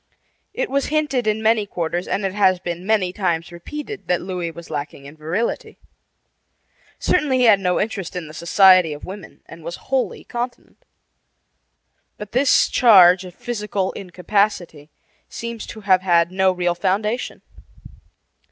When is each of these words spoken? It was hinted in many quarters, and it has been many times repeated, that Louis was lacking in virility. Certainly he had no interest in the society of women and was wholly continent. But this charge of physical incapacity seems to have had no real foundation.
It 0.51 0.71
was 0.71 0.87
hinted 0.87 1.27
in 1.27 1.43
many 1.43 1.67
quarters, 1.67 2.07
and 2.07 2.25
it 2.25 2.33
has 2.33 2.59
been 2.59 2.87
many 2.87 3.13
times 3.13 3.51
repeated, 3.51 4.07
that 4.07 4.19
Louis 4.19 4.49
was 4.49 4.71
lacking 4.71 5.05
in 5.05 5.15
virility. 5.15 5.77
Certainly 6.97 7.37
he 7.37 7.43
had 7.43 7.59
no 7.59 7.79
interest 7.79 8.15
in 8.15 8.25
the 8.25 8.33
society 8.33 8.93
of 8.93 9.05
women 9.05 9.41
and 9.45 9.63
was 9.63 9.75
wholly 9.75 10.23
continent. 10.23 10.85
But 12.17 12.31
this 12.31 12.67
charge 12.67 13.25
of 13.25 13.35
physical 13.35 13.91
incapacity 13.91 14.89
seems 15.29 15.67
to 15.67 15.81
have 15.81 16.01
had 16.01 16.31
no 16.31 16.51
real 16.51 16.73
foundation. 16.73 17.43